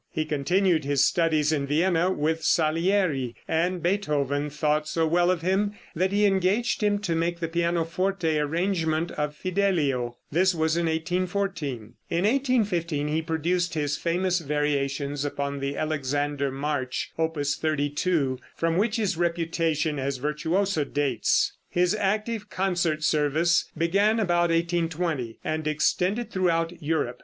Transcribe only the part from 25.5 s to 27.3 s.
extended throughout Europe.